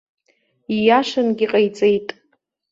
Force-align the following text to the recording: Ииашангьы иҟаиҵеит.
Ииашангьы 0.75 1.45
иҟаиҵеит. 1.45 2.07